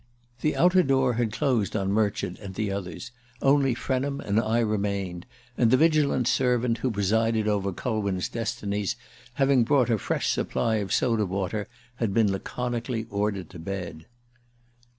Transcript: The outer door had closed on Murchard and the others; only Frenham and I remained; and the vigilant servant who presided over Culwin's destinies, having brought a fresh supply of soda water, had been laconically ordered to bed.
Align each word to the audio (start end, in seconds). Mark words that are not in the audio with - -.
The 0.39 0.55
outer 0.55 0.81
door 0.81 1.13
had 1.13 1.31
closed 1.31 1.75
on 1.75 1.91
Murchard 1.91 2.39
and 2.39 2.55
the 2.55 2.71
others; 2.71 3.11
only 3.39 3.75
Frenham 3.75 4.19
and 4.19 4.39
I 4.39 4.57
remained; 4.57 5.27
and 5.55 5.69
the 5.69 5.77
vigilant 5.77 6.27
servant 6.27 6.79
who 6.79 6.89
presided 6.89 7.47
over 7.47 7.71
Culwin's 7.71 8.27
destinies, 8.27 8.95
having 9.33 9.63
brought 9.63 9.91
a 9.91 9.99
fresh 9.99 10.31
supply 10.31 10.77
of 10.77 10.91
soda 10.91 11.27
water, 11.27 11.67
had 11.97 12.15
been 12.15 12.31
laconically 12.31 13.05
ordered 13.11 13.51
to 13.51 13.59
bed. 13.59 14.07